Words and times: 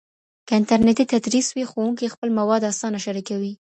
که 0.47 0.53
انټرنېټي 0.59 1.05
تدریس 1.11 1.47
وي، 1.51 1.63
ښوونکي 1.71 2.07
خپل 2.13 2.29
مواد 2.39 2.61
اسانه 2.71 2.99
شریکوي. 3.05 3.53